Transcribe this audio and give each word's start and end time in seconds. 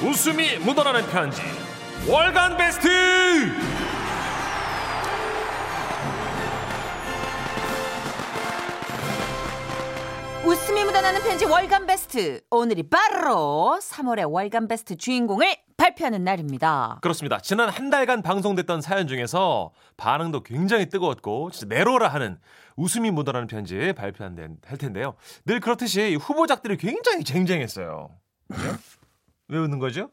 웃음이 0.00 0.58
묻어나는 0.58 1.04
편지 1.08 1.42
월간 2.08 2.56
베스트 2.56 2.88
웃음이 10.46 10.84
묻어나는 10.84 11.20
편지 11.22 11.44
월간 11.44 11.86
베스트. 11.86 12.40
오늘이 12.50 12.84
바로 12.84 13.78
3월의 13.82 14.32
월간 14.32 14.68
베스트 14.68 14.96
주인공을 14.96 15.56
발표하는 15.76 16.22
날입니다. 16.22 17.00
그렇습니다 17.02 17.38
지난 17.40 17.68
한 17.68 17.90
달간 17.90 18.22
방송됐던 18.22 18.80
사연 18.80 19.08
중에서 19.08 19.72
반응도 19.96 20.44
굉장히 20.44 20.88
뜨거웠고 20.88 21.50
진짜 21.50 21.74
내로라 21.74 22.06
하는 22.08 22.38
웃음이 22.76 23.10
묻어나는 23.10 23.48
편지 23.48 23.92
발표한 23.94 24.58
할 24.64 24.78
텐데요 24.78 25.16
늘 25.44 25.58
그렇듯이 25.58 26.14
후보작들이 26.14 26.76
굉장히 26.76 27.24
쟁쟁했어요 27.24 28.10
그죠? 28.48 28.76
왜 29.48 29.58
웃는 29.58 29.78
거죠? 29.78 30.10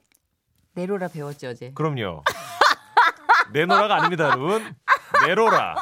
내로라 0.73 1.09
배웠지 1.09 1.45
어제. 1.48 1.71
그럼요 1.73 2.23
내노라가 3.53 3.95
아닙니다 3.98 4.25
여러분 4.30 4.75
내로라 5.25 5.75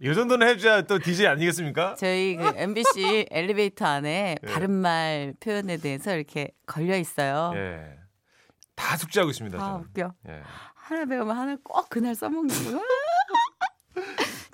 이 0.00 0.14
정도는 0.14 0.46
해줘야 0.48 0.82
또 0.82 0.98
DJ 0.98 1.26
아니겠습니까? 1.26 1.94
저희 1.96 2.36
그 2.36 2.52
MBC 2.54 3.26
엘리베이터 3.30 3.84
안에 3.86 4.36
예. 4.40 4.46
바른말 4.46 5.34
표현에 5.40 5.76
대해서 5.78 6.14
이렇게 6.14 6.52
걸려 6.66 6.96
있어요. 6.96 7.52
예. 7.56 7.98
다 8.76 8.96
숙지하고 8.96 9.30
있습니다. 9.30 9.58
아 9.58 9.60
저는. 9.60 9.80
웃겨. 9.80 10.14
예. 10.28 10.42
하나 10.74 11.04
배우면 11.04 11.36
하나 11.36 11.56
꼭 11.64 11.88
그날 11.88 12.14
써먹는 12.14 12.48
거. 12.48 12.80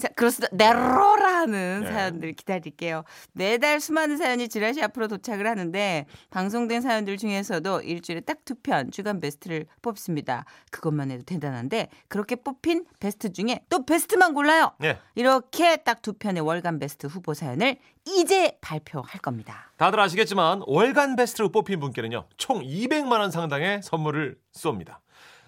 자, 0.05 0.09
그렇습니다. 0.15 0.55
내로라는 0.55 1.81
네. 1.85 1.91
사연들 1.91 2.33
기다릴게요. 2.35 3.05
매달 3.33 3.81
수많은 3.81 4.19
사연이 4.19 4.49
지라시 4.49 4.83
앞으로 4.83 5.09
도착을 5.09 5.47
하는데 5.47 6.05
방송된 6.31 6.83
사연들 6.83 7.17
중에서도 7.17 7.81
일주일에 7.81 8.21
딱 8.21 8.45
두 8.45 8.55
편 8.63 8.91
주간 8.91 9.21
베스트를 9.21 9.65
뽑습니다. 9.81 10.45
그것만 10.71 11.11
해도 11.11 11.23
대단한데 11.25 11.89
그렇게 12.09 12.37
뽑힌 12.37 12.85
베스트 13.01 13.33
중에 13.33 13.61
또 13.71 13.87
베스트만 13.87 14.35
골라요. 14.35 14.73
예. 14.83 14.99
이렇게 15.15 15.77
딱 15.79 16.03
두 16.03 16.13
편의 16.13 16.43
월간 16.43 16.79
베스트 16.81 17.07
후보 17.07 17.33
사연을 17.33 17.77
이제 18.07 18.59
발표할 18.61 19.21
겁니다. 19.21 19.71
다들 19.79 19.99
아시겠지만 20.01 20.61
월간 20.67 21.17
베스트로 21.17 21.49
뽑힌 21.49 21.81
분께는요. 21.81 22.27
총 22.37 22.61
200만 22.61 23.21
원 23.21 23.31
상당의 23.31 23.83
선물을 23.83 24.37
쏩니다. 24.55 24.97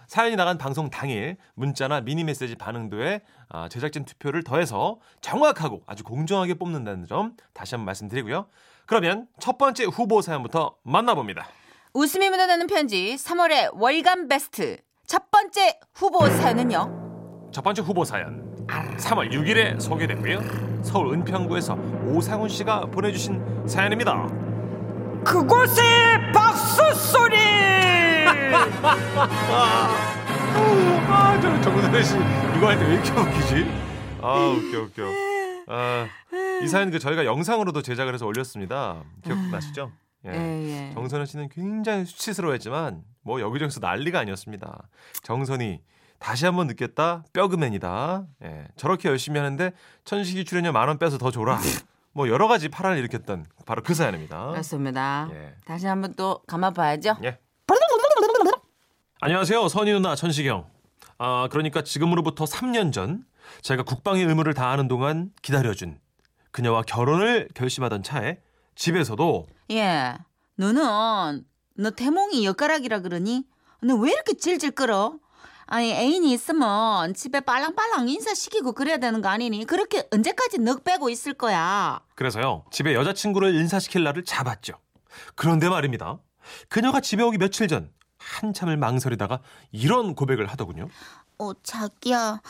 사연이 0.06 0.36
나간 0.36 0.58
방송 0.58 0.90
당일 0.90 1.36
문자나 1.54 2.00
미니 2.00 2.24
메시지 2.24 2.54
반응도에 2.54 3.22
아, 3.48 3.68
제작진 3.68 4.04
투표를 4.04 4.42
더해서 4.44 4.98
정확하고 5.20 5.82
아주 5.86 6.04
공정하게 6.04 6.54
뽑는다는 6.54 7.06
점 7.06 7.34
다시 7.52 7.74
한번 7.74 7.86
말씀드리고요. 7.86 8.46
그러면 8.86 9.26
첫 9.40 9.58
번째 9.58 9.84
후보 9.84 10.22
사연부터 10.22 10.76
만나봅니다. 10.82 11.46
웃음이 11.92 12.28
묻어나는 12.28 12.66
편지 12.66 13.16
3월의 13.16 13.70
월간 13.74 14.28
베스트 14.28 14.78
첫 15.06 15.30
번째 15.30 15.78
후보 15.94 16.28
사연은요. 16.28 17.50
첫 17.52 17.62
번째 17.62 17.82
후보 17.82 18.04
사연 18.04 18.66
3월 18.66 19.32
6일에 19.32 19.80
소개됐고요. 19.80 20.82
서울 20.82 21.14
은평구에서 21.14 21.74
오상훈 22.06 22.48
씨가 22.48 22.86
보내주신 22.86 23.66
사연입니다. 23.66 24.28
그곳에 25.24 25.82
박수 26.32 26.82
소리. 26.94 28.05
아, 31.08 31.38
저 31.40 31.60
정선혜 31.60 32.02
씨 32.02 32.14
이거 32.56 32.68
할 32.68 32.78
때 32.78 32.84
왜 32.86 32.94
이렇게 32.94 33.10
웃기지? 33.12 33.66
아, 34.22 34.34
웃겨 34.48 34.80
웃겨. 34.82 35.02
아, 35.68 36.06
이 36.62 36.68
사연 36.68 36.90
그 36.90 36.98
저희가 36.98 37.24
영상으로도 37.24 37.82
제작을 37.82 38.14
해서 38.14 38.26
올렸습니다. 38.26 39.02
기억나시죠? 39.24 39.92
예. 40.26 40.30
예, 40.32 40.88
예. 40.88 40.94
정선혜 40.94 41.24
씨는 41.26 41.48
굉장히 41.50 42.04
수치스러워했지만 42.04 43.02
뭐 43.22 43.40
여기저기서 43.40 43.80
난리가 43.80 44.18
아니었습니다. 44.20 44.88
정선이 45.22 45.80
다시 46.18 46.46
한번 46.46 46.66
느꼈다 46.66 47.24
뼈그맨이다. 47.32 48.24
예. 48.44 48.66
저렇게 48.76 49.08
열심히 49.08 49.38
하는데 49.38 49.72
천식이 50.04 50.44
출연료 50.44 50.72
만 50.72 50.88
원 50.88 50.98
빼서 50.98 51.18
더 51.18 51.30
줘라. 51.30 51.58
뭐 52.12 52.28
여러 52.28 52.48
가지 52.48 52.68
파란을 52.70 52.98
일으켰던 52.98 53.44
바로 53.66 53.82
그 53.82 53.92
사연입니다. 53.94 54.48
그렇습니다. 54.52 55.28
예. 55.32 55.54
다시 55.66 55.86
한번 55.86 56.14
또 56.16 56.40
감아봐야죠. 56.46 57.16
예. 57.24 57.38
안녕하세요. 59.20 59.68
선희 59.68 59.92
누나 59.92 60.14
천식영. 60.14 60.66
아, 61.18 61.48
그러니까 61.50 61.82
지금으로부터 61.82 62.44
3년 62.44 62.92
전 62.92 63.24
제가 63.62 63.82
국방의 63.84 64.24
의무를 64.24 64.52
다하는 64.54 64.88
동안 64.88 65.30
기다려준 65.40 65.98
그녀와 66.50 66.82
결혼을 66.82 67.48
결심하던 67.54 68.02
차에 68.02 68.38
집에서도 68.74 69.46
예. 69.70 70.14
너는 70.56 71.44
너 71.76 71.90
태몽이 71.90 72.44
엿가락이라 72.44 73.00
그러니? 73.00 73.44
너 73.82 73.94
왜 73.96 74.10
이렇게 74.12 74.34
질질 74.34 74.72
끌어? 74.72 75.18
아니 75.66 75.92
애인이 75.92 76.30
있으면 76.32 77.14
집에 77.14 77.40
빨랑빨랑 77.40 78.08
인사시키고 78.08 78.72
그래야 78.72 78.98
되는 78.98 79.22
거 79.22 79.28
아니니? 79.28 79.64
그렇게 79.64 80.06
언제까지 80.12 80.58
넋 80.58 80.82
빼고 80.84 81.08
있을 81.08 81.32
거야? 81.34 82.00
그래서요. 82.14 82.64
집에 82.70 82.94
여자친구를 82.94 83.54
인사시킬 83.54 84.02
날을 84.04 84.24
잡았죠. 84.24 84.74
그런데 85.34 85.68
말입니다. 85.68 86.18
그녀가 86.68 87.00
집에 87.00 87.22
오기 87.22 87.38
며칠 87.38 87.68
전 87.68 87.90
한참을 88.36 88.76
망설이다가 88.76 89.40
이런 89.72 90.14
고백을 90.14 90.46
하더군요. 90.46 90.88
어, 91.38 91.52
자기야, 91.62 92.40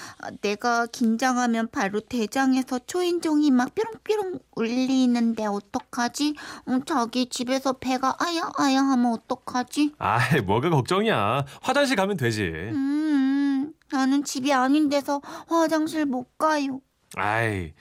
내가 0.42 0.86
긴장하면 0.86 1.68
바로 1.72 2.00
대장에서 2.00 2.78
초인종이 2.86 3.50
막 3.50 3.74
뾰롱뾰롱 3.74 4.38
울리는데 4.54 5.44
어떡하지? 5.44 6.34
어, 6.66 6.78
자기 6.86 7.28
집에서 7.28 7.72
배가 7.74 8.14
아야 8.20 8.48
아야 8.56 8.78
하면 8.78 9.12
어떡하지? 9.12 9.94
아이, 9.98 10.40
뭐가 10.40 10.70
걱정이야. 10.70 11.44
화장실 11.62 11.96
가면 11.96 12.16
되지. 12.16 12.42
음, 12.44 13.72
나는 13.90 14.22
집이 14.22 14.52
아닌 14.52 14.88
데서 14.88 15.20
화장실 15.48 16.06
못 16.06 16.38
가요. 16.38 16.80
아이, 17.16 17.72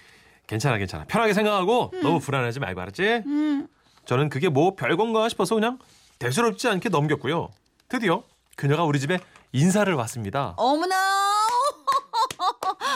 괜찮아, 0.47 0.77
괜찮아. 0.79 1.05
편하게 1.05 1.33
생각하고 1.33 1.91
너무 2.01 2.19
불안하지 2.19 2.59
말고 2.59 2.81
알았지? 2.81 3.03
음, 3.27 3.67
저는 4.05 4.29
그게 4.29 4.49
뭐 4.49 4.75
별건가 4.75 5.29
싶어서 5.29 5.53
그냥 5.53 5.77
대수롭지 6.17 6.67
않게 6.67 6.89
넘겼고요. 6.89 7.49
드디어 7.87 8.23
그녀가 8.55 8.83
우리 8.83 8.99
집에 8.99 9.19
인사를 9.51 9.93
왔습니다. 9.93 10.53
어머나! 10.57 10.95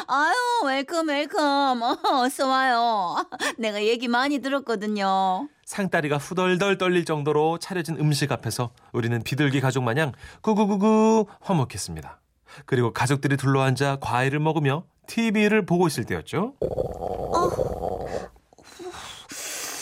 아유, 0.07 0.33
welcome, 0.65 1.07
welcome. 1.07 1.81
어, 1.81 1.97
어서 2.23 2.47
와요. 2.47 3.15
내가 3.57 3.83
얘기 3.83 4.07
많이 4.07 4.39
들었거든요. 4.39 5.47
상다리가 5.65 6.17
후덜덜 6.17 6.77
떨릴 6.77 7.05
정도로 7.05 7.59
차려진 7.59 7.97
음식 7.99 8.31
앞에서 8.31 8.71
우리는 8.91 9.21
비둘기 9.21 9.61
가족 9.61 9.83
마냥 9.83 10.11
구구구구 10.41 11.27
화목했습니다. 11.41 12.19
그리고 12.65 12.91
가족들이 12.91 13.37
둘러앉아 13.37 13.97
과일을 14.01 14.39
먹으며 14.39 14.85
TV를 15.07 15.65
보고 15.65 15.87
있을 15.87 16.05
때였죠. 16.05 16.55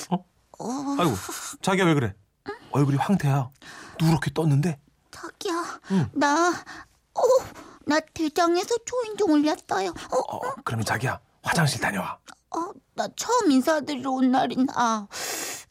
어? 0.09 0.25
아이고, 0.99 1.13
자기야 1.61 1.85
왜 1.85 1.93
그래? 1.93 2.13
얼굴이 2.71 2.97
황태야. 2.97 3.49
누렇게 4.01 4.31
떴는데. 4.33 4.77
응. 5.91 6.09
나, 6.13 6.49
어, 7.13 7.21
나 7.85 7.99
대장에서 7.99 8.75
초인종 8.85 9.31
울렸어요. 9.33 9.89
어, 9.89 10.17
어, 10.35 10.39
그러면 10.63 10.85
자기야 10.85 11.19
화장실 11.43 11.79
다녀와. 11.81 12.19
어, 12.55 12.71
나 12.93 13.07
처음 13.15 13.51
인사드리러 13.51 14.09
온 14.11 14.31
날인 14.31 14.67
아 14.73 15.07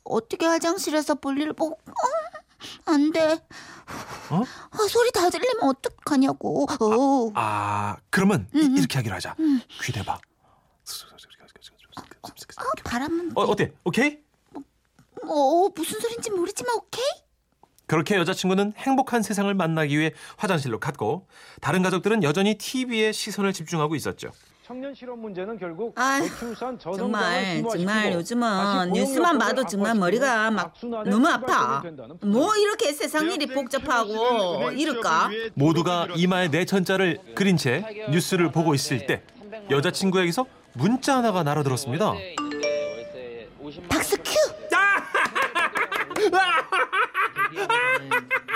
어떻게 0.05 0.47
화장실에서 0.47 1.17
볼일을 1.17 1.53
보고 1.55 1.75
어, 1.75 2.91
안 2.93 3.13
돼. 3.13 3.33
어? 4.31 4.43
아, 4.71 4.79
소리 4.89 5.11
다 5.13 5.29
들리면 5.31 5.63
어떡하냐고. 5.69 6.65
어. 6.81 7.33
아, 7.35 7.97
그러면 8.11 8.49
이- 8.55 8.75
이렇게 8.79 8.99
하기로 8.99 9.15
하자. 9.15 9.37
귀 9.83 9.93
대봐. 9.93 10.19
아, 12.59 12.63
바람은 12.85 13.33
어, 13.35 13.43
어때? 13.45 13.73
오케이? 13.85 14.19
어, 15.25 15.69
무슨 15.75 16.01
소린지 16.01 16.31
모르지만 16.31 16.75
오케이. 16.77 17.05
그렇게 17.87 18.17
여자친구는 18.17 18.73
행복한 18.77 19.23
세상을 19.23 19.53
만나기 19.55 19.99
위해 19.99 20.13
화장실로 20.37 20.81
갔고 20.81 21.27
다른 21.61 21.83
가족들은 21.83 22.23
여전히 22.23 22.57
TV에 22.59 23.13
시선을 23.13 23.53
집중하고 23.53 23.95
있었죠. 23.95 24.31
청년 24.67 24.93
실업 24.93 25.17
문제는 25.21 25.57
결국 25.61 25.95
저출산 25.95 26.77
저성장을 26.77 26.99
정말 26.99 27.63
정말 27.71 28.13
요즘은 28.15 28.93
뉴스만 28.93 29.39
봐도 29.39 29.65
정말 29.65 29.95
머리가 29.95 30.51
막 30.51 30.75
너무 31.05 31.29
아파. 31.29 31.81
뭐 32.23 32.57
이렇게 32.57 32.93
세상 32.93 33.31
일이 33.31 33.47
복잡하고 33.47 34.73
이럴까? 34.73 35.31
모두가 35.55 36.09
이마에 36.17 36.49
내 36.49 36.65
천자를 36.65 37.21
그린 37.37 37.57
채 37.57 37.85
뉴스를 38.11 38.51
보고 38.51 38.75
있을 38.75 39.07
때 39.07 39.23
여자친구에게서 39.71 40.47
문자 40.73 41.19
하나가 41.19 41.45
날아들었습니다. 41.45 42.15
박수 43.89 44.17
큐. 44.19 44.33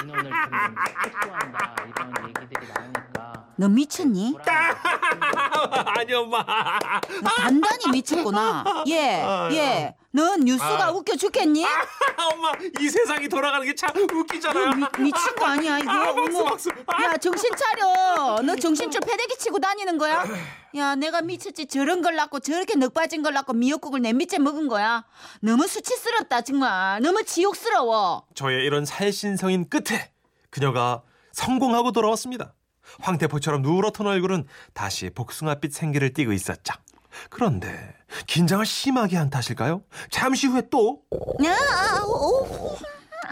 인원을 0.02 0.22
좀 0.24 0.74
축소한다 1.02 1.74
이런 1.86 2.28
얘기들이 2.28 2.66
나오니까 2.74 3.46
너 3.60 3.68
미쳤니? 3.68 4.34
아니 5.98 6.14
엄마. 6.14 6.42
너 7.22 7.28
단단히 7.36 7.90
미쳤구나. 7.92 8.84
예. 8.88 9.22
예. 9.52 9.94
넌 10.12 10.40
뉴스가 10.40 10.86
아. 10.86 10.90
웃겨 10.90 11.14
죽겠니? 11.16 11.62
엄마 12.32 12.52
이 12.80 12.88
세상이 12.88 13.28
돌아가는 13.28 13.66
게 13.66 13.74
참 13.74 13.90
웃기잖아요. 14.10 14.72
미, 14.72 14.86
미친 14.98 15.34
거 15.36 15.44
아니야 15.44 15.78
이거? 15.78 15.90
아, 15.90 16.14
박수. 16.14 16.44
박수. 16.44 16.70
아. 16.86 17.04
야 17.04 17.16
정신 17.18 17.50
차려. 17.54 18.40
너 18.42 18.56
정신줄 18.56 18.98
패대기 19.06 19.36
치고 19.36 19.58
다니는 19.58 19.98
거야? 19.98 20.24
야 20.76 20.94
내가 20.94 21.20
미쳤지 21.20 21.66
저런 21.66 22.00
걸 22.00 22.16
낳고 22.16 22.40
저렇게 22.40 22.76
넉 22.76 22.94
빠진 22.94 23.22
걸 23.22 23.34
낳고 23.34 23.52
미역국을 23.52 24.00
내 24.00 24.14
밑에 24.14 24.38
먹은 24.38 24.68
거야? 24.68 25.04
너무 25.40 25.66
수치스럽다 25.68 26.40
정말. 26.40 27.02
너무 27.02 27.22
지옥스러워. 27.24 28.24
저의 28.34 28.64
이런 28.64 28.86
살신성인 28.86 29.68
끝에 29.68 30.12
그녀가 30.48 31.02
성공하고 31.32 31.92
돌아왔습니다. 31.92 32.54
황태포처럼 33.00 33.62
누렇던 33.62 34.06
얼굴은 34.06 34.44
다시 34.74 35.10
복숭아빛 35.10 35.72
생기를 35.72 36.12
띠고 36.12 36.32
있었죠. 36.32 36.74
그런데 37.28 37.94
긴장을 38.26 38.64
심하게 38.64 39.16
한 39.16 39.30
탓일까요? 39.30 39.82
잠시 40.10 40.46
후에 40.46 40.62
또. 40.70 41.02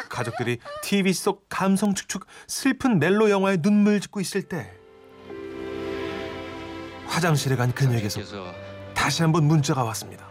가족들이 0.08 0.58
TV 0.82 1.12
속 1.12 1.46
감성 1.48 1.94
축축 1.94 2.26
슬픈 2.46 2.98
멜로 2.98 3.30
영화에 3.30 3.58
눈물 3.58 4.00
짓고 4.00 4.20
있을 4.20 4.42
때 4.42 4.72
화장실에 7.06 7.56
간 7.56 7.72
그녀에게서 7.72 8.20
다시 8.94 9.22
한번 9.22 9.44
문자가 9.44 9.82
왔습니다. 9.84 10.26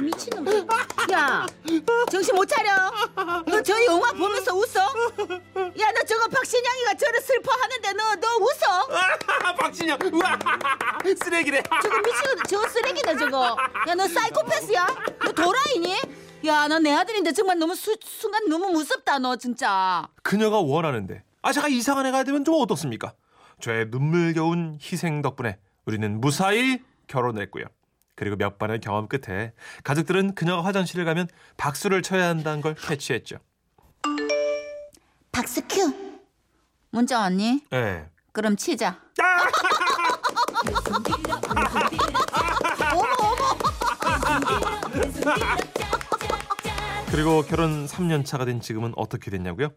미친놈. 0.00 0.46
야, 1.12 1.46
정신 2.10 2.34
못 2.34 2.44
차려. 2.46 2.90
너 3.46 3.62
저 3.62 3.84
영화 3.86 4.10
보면서 4.12 4.53
박신양이가 6.44 6.94
저를 6.94 7.20
슬퍼하는데 7.22 7.92
너, 7.94 8.14
너 8.16 8.28
웃어? 8.36 9.54
박진영, 9.56 9.98
우와, 10.12 10.38
쓰레기래. 11.24 11.62
저거 11.82 11.98
미치고 12.00 12.42
저거 12.46 12.68
쓰레기다 12.68 13.16
저거. 13.16 13.56
야, 13.88 13.94
너 13.94 14.06
사이코패스야? 14.06 14.86
너 15.24 15.32
도라이니? 15.32 15.96
야, 16.46 16.68
너 16.68 16.78
내 16.78 16.92
아들인데 16.92 17.32
정말 17.32 17.58
너무 17.58 17.74
수, 17.74 17.96
순간 18.04 18.46
너무 18.48 18.68
무섭다 18.72 19.18
너 19.20 19.36
진짜. 19.36 20.06
그녀가 20.22 20.60
원하는데 20.60 21.22
아 21.40 21.52
제가 21.52 21.68
이상한 21.68 22.04
애가 22.06 22.24
되면 22.24 22.44
좀 22.44 22.56
어떻습니까? 22.60 23.14
저의 23.60 23.86
눈물겨운 23.88 24.78
희생 24.82 25.22
덕분에 25.22 25.56
우리는 25.86 26.20
무사히 26.20 26.82
결혼했고요. 27.06 27.64
그리고 28.16 28.36
몇 28.36 28.58
번의 28.58 28.80
경험 28.80 29.08
끝에 29.08 29.54
가족들은 29.82 30.34
그녀가 30.34 30.62
화장실을 30.62 31.06
가면 31.06 31.28
박수를 31.56 32.02
쳐야 32.02 32.28
한다는 32.28 32.60
걸 32.60 32.74
캐치했죠. 32.74 33.38
박스 35.32 35.62
큐. 35.66 36.03
문자 36.94 37.18
왔니? 37.18 37.64
예. 37.72 38.06
그럼 38.30 38.56
치자. 38.56 39.00
그리고 47.10 47.42
결혼 47.42 47.86
3년 47.86 48.24
차가 48.24 48.44
된 48.44 48.60
지금은 48.60 48.92
어떻게 48.96 49.30
됐냐고요? 49.30 49.68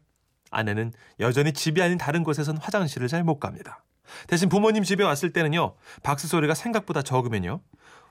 아내는 0.49 0.93
여전히 1.19 1.53
집이 1.53 1.81
아닌 1.81 1.97
다른 1.97 2.23
곳에선 2.23 2.57
화장실을 2.57 3.07
잘 3.07 3.23
못 3.23 3.39
갑니다. 3.39 3.83
대신 4.27 4.47
부모님 4.49 4.83
집에 4.83 5.03
왔을 5.03 5.33
때는요. 5.33 5.75
박수 6.01 6.27
소리가 6.27 6.53
생각보다 6.53 7.01
적으면요. 7.01 7.61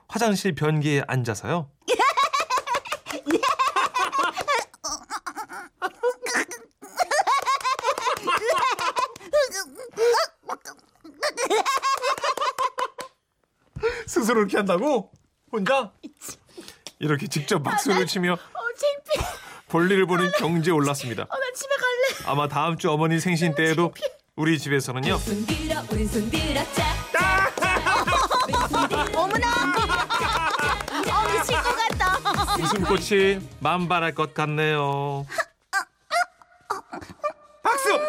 화장실 0.09 0.55
변기에 0.55 1.03
앉아서요. 1.09 1.71
스스로 14.17 14.41
이렇게 14.41 14.57
한다고? 14.57 15.11
혼자? 15.53 15.93
이렇게 16.99 17.27
직접 17.27 17.63
박수를 17.63 18.07
치며 18.07 18.33
어. 18.33 18.39
볼일을 19.69 20.07
보는 20.07 20.31
경지에 20.39 20.73
올랐습니다. 20.73 21.25
어, 21.25 21.27
나 21.27 21.53
집에 21.55 21.75
갈래. 21.77 22.31
아마 22.33 22.49
다음 22.49 22.79
주 22.79 22.91
어머니 22.91 23.21
생신 23.21 23.55
때에도 23.55 23.93
우리 24.35 24.59
집에서는요. 24.59 25.19
어머나. 29.15 29.51
어, 31.13 31.29
미칠 31.31 31.63
것 31.63 31.77
같다. 31.77 32.17
웃음꽃이 32.59 33.47
만발할 33.61 34.15
것 34.15 34.33
같네요. 34.33 35.27
박수! 37.63 37.91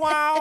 야, 0.00 0.34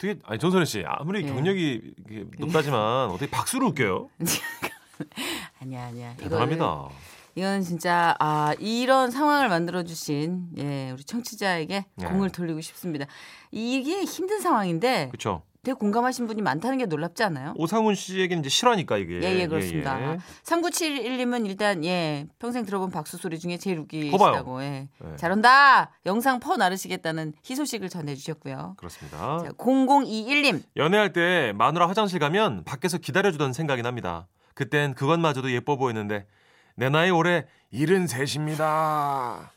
어떻게 0.00 0.18
아니 0.24 0.38
전선혜 0.38 0.64
씨 0.64 0.82
아무리 0.86 1.22
예. 1.22 1.26
경력이 1.30 1.82
이게 2.08 2.24
높다지만 2.38 3.10
어떻게 3.10 3.30
박수를 3.30 3.66
웃겨요? 3.68 4.08
아니야 5.60 5.84
아니야. 5.86 6.16
대단합니다. 6.16 6.88
이건 7.34 7.62
진짜 7.62 8.16
아 8.18 8.54
이런 8.58 9.10
상황을 9.10 9.48
만들어 9.50 9.82
주신 9.84 10.48
예 10.56 10.90
우리 10.90 11.04
청취자에게 11.04 11.84
네. 11.94 12.06
공을 12.06 12.30
돌리고 12.30 12.62
싶습니다. 12.62 13.06
이게 13.50 14.02
힘든 14.04 14.40
상황인데 14.40 15.08
그렇죠. 15.10 15.42
되게 15.62 15.74
공감하신 15.74 16.26
분이 16.26 16.40
많다는 16.40 16.78
게 16.78 16.86
놀랍지 16.86 17.22
않아요? 17.24 17.52
오상훈 17.56 17.94
씨에게는 17.94 18.40
이제 18.40 18.48
실화니까 18.48 18.96
이게. 18.96 19.20
예, 19.22 19.40
예, 19.40 19.46
그렇습니다. 19.46 20.00
예, 20.00 20.12
예. 20.12 20.18
3971님은 20.42 21.46
일단 21.46 21.84
예 21.84 22.26
평생 22.38 22.64
들어본 22.64 22.90
박수 22.90 23.18
소리 23.18 23.38
중에 23.38 23.58
제일. 23.58 23.78
웃기시다고 23.80 24.62
예. 24.62 24.88
예. 25.04 25.16
잘한다 25.16 25.90
영상 26.06 26.40
퍼 26.40 26.56
나르시겠다는 26.56 27.34
희소식을 27.48 27.88
전해 27.88 28.14
주셨고요. 28.14 28.74
그렇습니다. 28.78 29.18
자, 29.18 29.50
0021님 29.52 30.62
연애할 30.76 31.12
때 31.12 31.52
마누라 31.56 31.88
화장실 31.88 32.18
가면 32.18 32.64
밖에서 32.64 32.98
기다려 32.98 33.30
주던 33.30 33.52
생각이 33.52 33.82
납니다. 33.82 34.28
그땐 34.54 34.94
그것마저도 34.94 35.52
예뻐 35.52 35.76
보였는데 35.76 36.26
내 36.74 36.88
나이 36.88 37.10
올해 37.10 37.46
73입니다. 37.72 39.48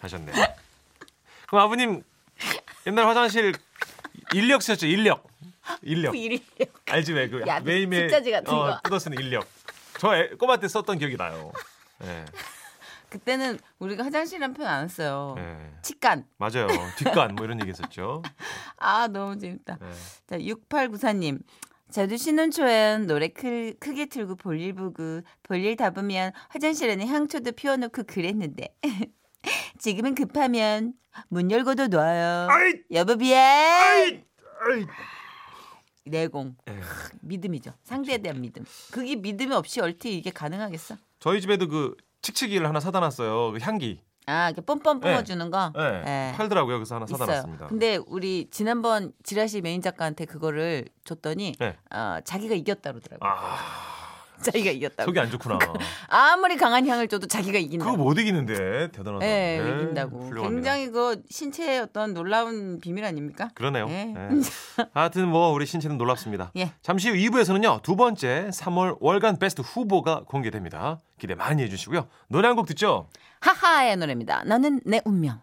하셨네. 0.00 0.32
그럼 1.48 1.64
아버님 1.64 2.02
옛날 2.86 3.06
화장실 3.06 3.52
인력 4.34 4.62
쓰셨죠? 4.62 4.86
인력. 4.86 5.26
인력. 5.82 6.14
일이 6.16 6.42
알지 6.86 7.12
왜? 7.12 7.28
그 7.28 7.42
야, 7.46 7.60
매일매일 7.60 8.08
숫자지 8.08 8.30
같은 8.30 8.52
어, 8.52 8.56
거. 8.64 8.80
뜯어 8.82 8.98
쓰는 8.98 9.18
인력. 9.18 9.46
저 9.98 10.14
애, 10.14 10.28
꼬마 10.30 10.56
때 10.58 10.68
썼던 10.68 10.98
기억이 10.98 11.16
나요. 11.16 11.52
예. 12.02 12.24
그때는 13.08 13.58
우리가 13.78 14.04
화장실이란 14.04 14.54
표현 14.54 14.70
안 14.70 14.88
썼어요. 14.88 15.36
예. 15.38 15.70
치간. 15.82 16.26
맞아요. 16.36 16.66
뒷간 16.98 17.36
뭐 17.36 17.44
이런 17.44 17.60
얘기 17.60 17.70
했었죠. 17.70 18.22
아 18.76 19.06
너무 19.06 19.38
재밌다. 19.38 19.78
예. 19.80 19.90
자, 20.26 20.36
6894님. 20.38 21.38
저도 21.92 22.16
신혼 22.16 22.50
초엔 22.50 23.06
노래 23.06 23.28
크, 23.28 23.72
크게 23.78 24.06
틀고 24.06 24.34
볼일 24.36 24.74
보고 24.74 25.20
볼일 25.44 25.76
다 25.76 25.90
보면 25.90 26.32
화장실에는 26.48 27.06
향초도 27.06 27.52
피워놓고 27.52 28.02
그랬는데 28.04 28.74
지금은 29.78 30.14
급하면 30.14 30.94
문 31.28 31.50
열고도 31.50 31.88
놔요. 31.88 32.48
여보! 32.92 33.12
아이! 33.22 34.22
내공 36.06 36.56
예. 36.68 36.80
믿음이죠. 37.22 37.72
상대에 37.82 38.18
대한 38.18 38.40
믿음. 38.40 38.64
그게 38.90 39.16
믿음이 39.16 39.54
없이 39.54 39.80
얼티 39.80 40.16
이게 40.16 40.30
가능하겠어? 40.30 40.96
저희 41.18 41.40
집에도 41.40 41.68
그 41.68 41.96
칙칙이를 42.22 42.66
하나 42.68 42.80
사다 42.80 43.00
놨어요. 43.00 43.52
그 43.52 43.58
향기. 43.62 44.00
아, 44.26 44.48
이렇게 44.48 44.62
뻔뻔 44.62 45.00
네. 45.00 45.10
뿜어주는 45.10 45.50
거. 45.50 45.72
예. 45.78 46.02
예. 46.06 46.32
팔더라고요. 46.36 46.76
그래서 46.78 46.94
하나 46.94 47.06
사다 47.06 47.24
있어요. 47.24 47.36
놨습니다. 47.36 47.66
근데 47.66 47.98
우리 48.06 48.48
지난번 48.50 49.12
지라시 49.22 49.60
메인 49.60 49.82
작가한테 49.82 50.24
그거를 50.24 50.86
줬더니 51.04 51.54
네. 51.58 51.76
어, 51.90 52.18
자기가 52.24 52.54
이겼다 52.54 52.92
그러더라고요. 52.92 53.30
아, 53.30 53.93
자기가 54.42 54.70
이겼다고. 54.70 55.08
속이 55.08 55.18
안 55.20 55.30
좋구나. 55.30 55.58
아무리 56.08 56.56
강한 56.56 56.86
향을 56.86 57.08
줘도 57.08 57.26
자기가 57.26 57.58
이긴다. 57.58 57.84
그거 57.84 57.96
못 57.96 58.18
이기는데 58.18 58.90
대단하다. 58.92 59.24
예, 59.24 59.60
네, 59.62 59.82
이긴다고. 59.82 60.18
훌륭합니다. 60.28 60.48
굉장히 60.50 60.90
그 60.90 61.22
신체의 61.30 61.80
어떤 61.80 62.14
놀라운 62.14 62.80
비밀 62.80 63.04
아닙니까? 63.04 63.50
그러네요. 63.54 63.86
예. 63.88 64.14
예. 64.16 64.84
하여튼 64.94 65.28
뭐 65.28 65.50
우리 65.52 65.66
신체는 65.66 65.96
놀랍습니다. 65.98 66.52
예. 66.56 66.72
잠시 66.82 67.08
후 67.10 67.14
2부에서는요. 67.16 67.82
두 67.82 67.96
번째 67.96 68.48
3월 68.52 68.96
월간 69.00 69.38
베스트 69.38 69.62
후보가 69.62 70.24
공개됩니다. 70.26 71.00
기대 71.18 71.34
많이 71.34 71.62
해주시고요. 71.62 72.06
노래 72.28 72.48
한 72.48 72.56
곡 72.56 72.66
듣죠? 72.66 73.08
하하의 73.40 73.96
노래입니다. 73.96 74.44
너는 74.44 74.80
내 74.84 75.00
운명. 75.04 75.40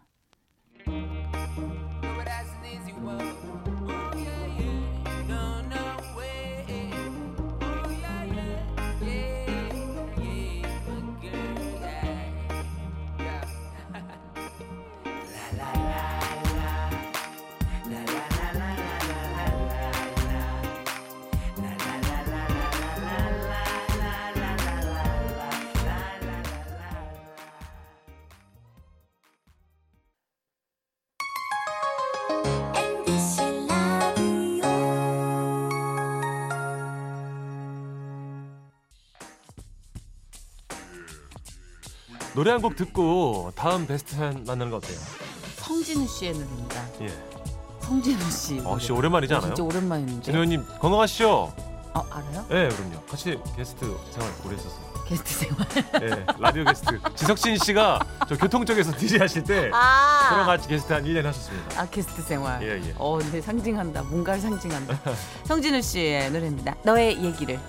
노래 42.42 42.50
한 42.50 42.60
곡 42.60 42.74
듣고 42.74 43.52
다음 43.54 43.86
베스트 43.86 44.16
사연 44.16 44.42
만나는 44.44 44.70
거 44.72 44.78
어때요? 44.78 44.98
성진우 45.58 46.08
씨의 46.08 46.32
노래입니다. 46.32 46.84
예. 47.02 47.08
성진우 47.82 48.30
씨. 48.32 48.60
어, 48.64 48.76
씨 48.80 48.90
오랜만이지 48.90 49.32
않아요? 49.34 49.54
진짜 49.54 49.62
오랜만인데. 49.62 50.22
진우 50.22 50.38
형님 50.38 50.64
건강하시죠? 50.80 51.30
어, 51.94 52.06
알아요? 52.10 52.44
예, 52.50 52.68
그럼요. 52.68 53.00
같이 53.08 53.38
게스트 53.56 53.96
생활 54.10 54.32
오래 54.44 54.56
했었어요. 54.56 54.92
게스트 55.06 55.34
생활. 55.34 55.66
예, 56.02 56.26
라디오 56.40 56.64
게스트. 56.64 56.98
지석진 57.14 57.58
씨가 57.58 58.00
저 58.28 58.36
교통 58.36 58.66
쪽에서 58.66 58.90
DJ 58.96 59.20
하실 59.20 59.44
때 59.44 59.70
저랑 59.70 60.40
아. 60.40 60.44
같이 60.44 60.66
게스트 60.66 60.92
한 60.92 61.04
1년 61.04 61.22
하셨습니다. 61.22 61.80
아 61.80 61.86
게스트 61.86 62.22
생활. 62.22 62.60
예, 62.60 62.84
예. 62.88 62.94
어, 62.98 63.18
근데 63.18 63.40
상징한다. 63.40 64.02
뭔가를 64.02 64.40
상징한다. 64.40 64.98
성진우 65.44 65.80
씨의 65.80 66.32
노래입니다. 66.32 66.74
너의 66.82 67.22
얘기를. 67.22 67.60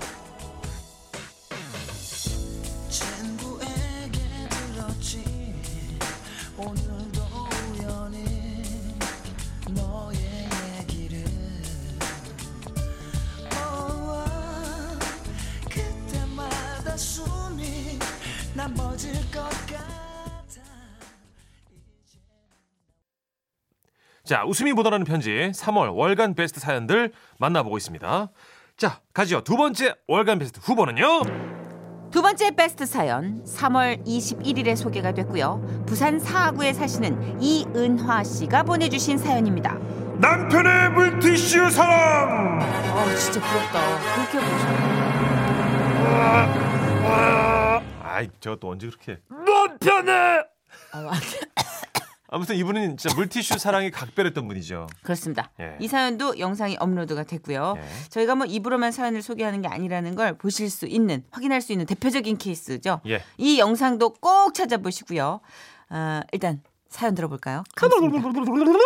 자, 24.34 24.44
웃음이 24.46 24.74
묻어나는 24.74 25.06
편지 25.06 25.52
3월 25.54 25.96
월간 25.96 26.34
베스트 26.34 26.60
사연들 26.60 27.12
만나보고 27.38 27.78
있습니다. 27.78 28.32
자, 28.78 29.00
가지요. 29.14 29.42
두 29.42 29.56
번째 29.58 29.94
월간 30.08 30.40
베스트 30.40 30.60
후보는요? 30.60 31.22
두 32.10 32.24
번째 32.24 32.50
베스트 32.56 32.88
사연 32.88 33.44
3월 33.44 34.04
21일에 34.04 34.76
소개가 34.76 35.12
됐고요. 35.12 35.84
부산 35.86 36.18
사하구에 36.18 36.74
사시는 36.74 37.40
이은화 37.40 38.24
씨가 38.24 38.64
보내주신 38.64 39.20
사연입니다. 39.20 39.78
남편의 40.18 40.90
물티슈 40.94 41.70
사랑! 41.70 42.60
아 42.60 43.16
진짜 43.16 43.40
부럽다. 43.40 44.00
그렇게 44.16 44.40
보셔. 44.50 44.68
아이, 48.02 48.30
저거 48.40 48.56
또 48.56 48.72
언제 48.72 48.88
그렇게. 48.88 49.20
남편의 49.30 50.44
아, 52.34 52.36
아무튼 52.36 52.56
이분은 52.56 52.98
진짜 52.98 53.16
물티슈 53.16 53.60
사랑이 53.60 53.92
각별했던 53.92 54.48
분이죠. 54.48 54.88
그렇습니다. 55.04 55.52
예. 55.60 55.78
이 55.80 55.88
사연도 55.88 56.40
영상이 56.40 56.78
업로드가 56.80 57.24
됐고요. 57.24 57.76
예. 57.78 58.10
저희가 58.10 58.36
뭐 58.36 58.46
입으로만 58.46 58.92
사연을 58.92 59.22
소개하는 59.22 59.62
게 59.62 59.68
아니라는 59.68 60.16
걸 60.16 60.38
보실 60.38 60.70
수 60.70 60.88
있는, 60.88 61.24
확인할 61.32 61.62
수 61.62 61.72
있는 61.72 61.86
대표적인 61.86 62.38
케이스죠. 62.38 63.02
예. 63.08 63.24
이 63.38 63.60
영상도 63.60 64.14
꼭 64.14 64.54
찾아보시고요. 64.54 65.40
아, 65.90 66.24
일단 66.32 66.62
사연 66.90 67.14
들어볼까요? 67.16 67.64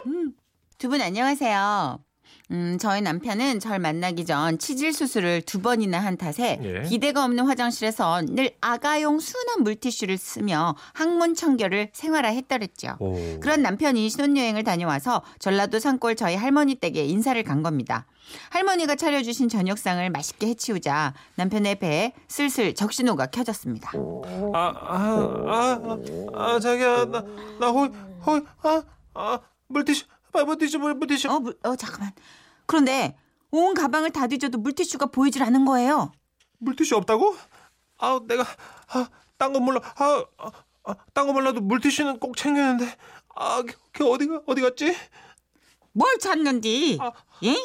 음, 0.07 0.33
두분 0.77 1.01
안녕하세요. 1.01 2.06
음, 2.51 2.77
저희 2.79 3.01
남편은 3.01 3.59
절 3.59 3.79
만나기 3.79 4.25
전 4.25 4.57
치질 4.57 4.93
수술을 4.93 5.41
두 5.41 5.61
번이나 5.61 5.99
한 5.99 6.17
탓에 6.17 6.59
예. 6.63 6.87
기대가 6.87 7.25
없는 7.25 7.45
화장실에서 7.45 8.21
늘 8.29 8.51
아가용 8.61 9.19
순한 9.19 9.63
물티슈를 9.63 10.17
쓰며 10.17 10.75
항문 10.93 11.35
청결을 11.35 11.89
생활화했더랬죠. 11.93 12.97
오. 12.99 13.39
그런 13.39 13.61
남편이 13.61 14.09
신혼여행을 14.09 14.63
다녀와서 14.63 15.23
전라도 15.39 15.79
산골 15.79 16.15
저희 16.15 16.35
할머니 16.35 16.75
댁에 16.75 17.03
인사를 17.03 17.41
간 17.43 17.63
겁니다. 17.63 18.05
할머니가 18.49 18.95
차려주신 18.95 19.49
저녁상을 19.49 20.09
맛있게 20.09 20.47
해치우자 20.47 21.13
남편의 21.35 21.79
배에 21.79 22.13
슬슬 22.27 22.73
적신호가 22.75 23.27
켜졌습니다. 23.27 23.91
아, 24.53 24.73
아, 24.81 25.39
아, 25.47 25.97
아, 26.33 26.59
자기야, 26.59 27.05
나, 27.05 27.23
나 27.59 27.67
호이, 27.69 27.89
호이, 28.25 28.41
아, 28.63 28.83
아, 29.13 29.39
물티슈, 29.67 30.05
아, 30.33 30.43
물티슈, 30.43 30.79
물, 30.79 30.93
물티슈. 30.95 31.29
어, 31.29 31.39
물- 31.39 31.57
어 31.63 31.75
잠깐만. 31.75 32.11
그런데 32.65 33.17
온 33.51 33.73
가방을 33.73 34.11
다 34.11 34.27
뒤져도 34.27 34.57
물티슈가 34.59 35.07
보이질 35.07 35.41
않은 35.43 35.65
거예요. 35.65 36.11
물티슈 36.59 36.95
없다고? 36.97 37.35
아, 37.97 38.19
내가, 38.27 38.43
아, 38.89 39.09
딴건 39.37 39.63
몰라. 39.63 39.81
아, 39.95 40.25
아, 40.37 40.51
아, 40.83 40.95
딴건 41.13 41.33
몰라도 41.33 41.61
물티슈는 41.61 42.19
꼭 42.19 42.35
챙겼는데. 42.37 42.95
아, 43.35 43.63
걔, 43.63 43.73
걔 43.93 44.03
어디가, 44.03 44.43
어디 44.45 44.61
갔지? 44.61 44.95
뭘 45.93 46.17
찾는디? 46.19 46.97
아. 47.01 47.11
예? 47.43 47.55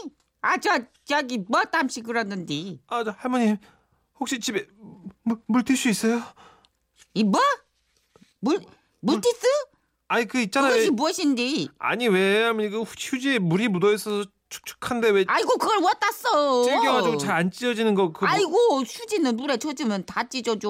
아, 0.41 0.57
저, 0.59 0.79
저기, 1.05 1.39
뭐 1.49 1.65
땀시 1.65 2.01
그러는디? 2.03 2.81
아, 2.87 3.05
저 3.05 3.11
할머님, 3.17 3.57
혹시 4.19 4.39
집에 4.41 4.67
물, 5.23 5.39
물티슈 5.47 5.89
있어요? 5.91 6.23
이 7.15 7.25
뭐? 7.25 7.41
물, 8.41 8.61
물티스? 9.01 9.47
아니, 10.13 10.27
그 10.27 10.41
있잖아요. 10.41 10.73
그것이 10.73 10.91
무엇인디? 10.91 11.71
아니, 11.79 12.07
왜 12.07 12.43
하면 12.45 12.71
그 12.71 12.83
휴지에 12.83 13.39
물이 13.39 13.69
묻어 13.69 13.93
있어서 13.95 14.29
축축한데 14.51 15.09
왜 15.09 15.25
아이고, 15.27 15.57
그걸 15.57 15.79
어디다 15.79 16.13
써? 16.13 16.65
질겨가지고 16.65 17.17
잘 17.17 17.31
안 17.37 17.51
찢어지는 17.51 17.95
거. 17.95 18.13
그 18.13 18.27
뭐- 18.27 18.29
아이고, 18.35 18.81
휴지는 18.83 19.39
물에 19.39 19.57
젖으면 19.57 20.05
다 20.05 20.29
찢어져. 20.29 20.69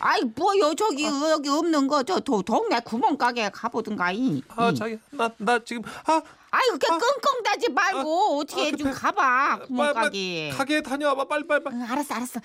아이, 0.00 0.22
뭐요, 0.34 0.74
저기, 0.74 1.04
여기 1.04 1.50
없는 1.50 1.86
거, 1.86 2.02
저, 2.02 2.18
도, 2.20 2.40
동네 2.40 2.80
구멍가게 2.80 3.50
가보든가, 3.50 4.10
이. 4.12 4.42
아, 4.48 4.70
이. 4.70 4.74
자기, 4.74 4.98
나, 5.10 5.30
나 5.36 5.58
지금, 5.62 5.82
아, 6.06 6.22
아이, 6.50 6.66
그렇게 6.68 6.86
아. 6.90 6.96
끙끙 6.96 7.42
대지 7.44 7.70
말고, 7.70 8.38
어떻게 8.40 8.62
아, 8.62 8.70
좀 8.70 8.78
급해. 8.78 8.90
가봐, 8.92 9.58
구멍가게. 9.66 10.48
가게 10.56 10.80
다녀와봐, 10.80 11.24
빨리, 11.26 11.46
빨리, 11.46 11.62
빨리. 11.62 11.76
응, 11.76 11.82
알았어, 11.82 12.14
알았어. 12.14 12.40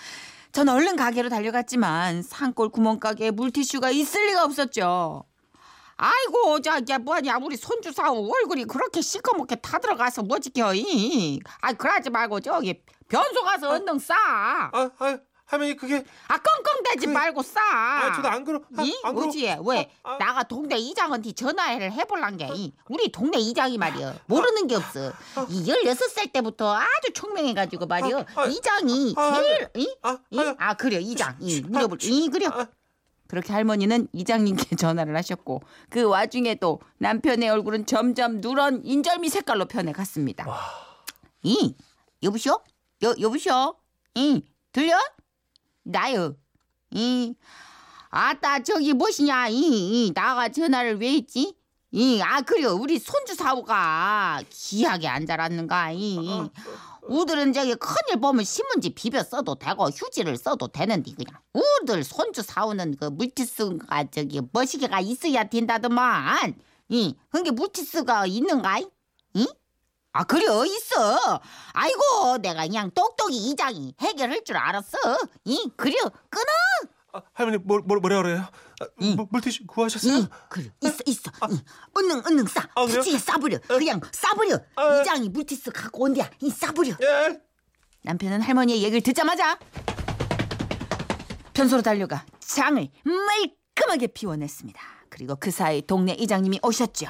전 0.52 0.68
얼른 0.68 0.98
가게로 0.98 1.30
달려갔지만 1.30 2.24
산골 2.24 2.70
구멍가게에 2.70 3.32
물티슈가 3.32 3.90
있을 3.92 4.28
리가 4.28 4.44
없었죠. 4.44 5.24
아이고, 5.96 6.62
저, 6.62 6.82
야, 6.90 6.98
뭐냐, 6.98 7.38
우리 7.38 7.56
손주 7.56 7.92
사오 7.92 8.28
얼굴이 8.30 8.66
그렇게 8.66 9.02
시커멓게 9.02 9.58
타들어가서 9.58 10.24
뭐 10.24 10.40
지켜, 10.40 10.74
이. 10.74 11.40
아, 11.62 11.74
그러지 11.74 12.10
말고 12.10 12.40
저기 12.40 12.82
변소 13.08 13.44
가서 13.44 13.70
얼른 13.70 14.00
싸. 14.00 14.16
아, 14.16 14.70
아, 14.74 14.90
아, 14.98 15.20
할머니 15.52 15.76
그게, 15.76 16.02
끙끙 16.30 16.84
대지 16.86 17.08
그- 17.08 17.12
말고 17.12 17.44
싸. 17.44 17.60
아, 17.62 18.14
저도 18.16 18.30
안 18.30 18.46
그러, 18.46 18.62
아, 18.78 18.84
이? 18.84 18.94
안 19.04 19.14
그러. 19.14 19.26
뭐지? 19.26 19.58
왜? 19.66 19.92
아, 20.02 20.12
아. 20.14 20.18
나가 20.18 20.44
동네 20.44 20.78
이장한테 20.78 21.34
전화를 21.34 21.92
해볼란 21.92 22.38
게, 22.38 22.50
이. 22.54 22.72
우리 22.88 23.12
동네 23.12 23.38
이장이 23.38 23.78
말이야. 23.78 24.16
모르는 24.28 24.68
게 24.68 24.76
없어. 24.76 25.12
이 25.50 25.66
16살 25.70 26.32
때부터 26.32 26.74
아주 26.74 27.12
총명해가지고 27.14 27.86
말이야. 27.86 28.20
아, 28.20 28.42
아. 28.42 28.46
이장이 28.46 29.14
아, 29.18 29.42
제일, 29.42 29.70
이? 29.76 29.96
아, 30.04 30.18
이? 30.30 30.40
아, 30.40 30.56
아 30.58 30.74
그래 30.76 31.00
이장 31.02 31.36
이 31.42 31.62
아, 31.66 31.68
물어볼 31.68 31.98
이 32.02 32.30
그래 32.30 32.46
아. 32.48 32.68
그렇게 33.28 33.52
할머니는 33.52 34.08
이장님께 34.14 34.76
전화를 34.78 35.16
하셨고 35.18 35.62
그 35.90 36.04
와중에도 36.04 36.80
남편의 37.00 37.50
얼굴은 37.50 37.86
점점 37.88 38.40
누런 38.40 38.82
인절미 38.86 39.28
색깔로 39.30 39.66
변해갔습니다. 39.66 40.46
이 41.44 41.76
여보시오 42.24 42.62
여 43.04 43.16
여보시오 43.20 43.76
이 44.16 44.44
들려 44.72 44.98
나요 45.84 46.36
이 46.92 47.34
아따 48.10 48.64
저기 48.64 48.94
무엇이냐? 48.94 49.48
이, 49.50 49.56
이 50.08 50.12
나가 50.14 50.50
전화를 50.50 51.00
왜 51.00 51.14
했지? 51.14 51.56
이 51.94 52.22
아 52.22 52.42
그래요 52.42 52.74
우리 52.74 53.00
손주 53.00 53.36
사오가 53.36 54.42
귀하게 54.50 55.08
안 55.08 55.26
자랐는가? 55.26 55.92
이 55.94 56.18
우들은 57.04 57.52
저기 57.54 57.76
큰일 57.76 58.22
보면 58.22 58.46
신문지 58.46 58.92
비벼 58.92 59.24
써도 59.24 59.56
되고 59.56 59.86
휴지를 59.90 60.38
써도 60.38 60.68
되는데 60.68 61.12
그냥. 61.14 61.42
우들 61.54 62.04
손주 62.04 62.42
사오는 62.44 62.96
그 62.98 63.06
물티스가 63.06 64.06
저기 64.12 64.40
머시기가 64.54 65.00
있어야 65.02 65.44
된다더만. 65.46 66.56
이 66.90 67.16
그게 67.30 67.52
물티스가 67.52 68.28
있는가 68.28 68.80
이? 69.34 69.48
아 70.14 70.24
그래 70.24 70.46
있어 70.68 71.42
아이고 71.74 72.38
내가 72.40 72.64
그냥 72.64 72.92
똑똑이 72.92 73.36
이장이 73.50 73.96
해결할 74.00 74.44
줄 74.44 74.58
알았어 74.58 74.98
이 75.46 75.70
그래 75.78 75.94
끊어 76.30 76.46
아, 77.14 77.22
할머니 77.34 77.58
뭘, 77.58 77.82
뭘, 77.82 78.00
뭐라 78.00 78.22
그래요? 78.22 78.46
아, 78.80 78.86
이. 79.00 79.16
물, 79.16 79.28
물티슈 79.30 79.66
구하셨어요? 79.68 80.18
이 80.18 80.28
그래 80.50 80.72
있어 80.82 80.98
있어 81.06 81.32
이 81.52 81.60
얼른 81.94 82.26
얼른 82.26 82.46
싸 82.48 82.68
아? 82.76 82.84
휴지에 82.84 83.18
싸버려 83.18 83.60
그냥 83.68 84.02
싸버려 84.12 84.60
아. 84.76 85.02
이장이 85.02 85.30
물티스 85.30 85.72
갖고 85.72 86.04
온대야 86.04 86.30
이 86.42 86.50
싸버려 86.50 86.96
예. 87.02 87.42
남편은 88.04 88.42
할머니의 88.42 88.84
얘기를 88.84 89.02
듣자마자 89.02 89.58
편소로 91.54 91.82
달려가 91.82 92.26
장을 92.40 92.88
말끔하게 93.04 94.08
비워냈습니다. 94.08 94.82
그리고 95.10 95.36
그 95.36 95.52
사이 95.52 95.82
동네 95.82 96.14
이장님이 96.14 96.60
오셨죠. 96.64 97.08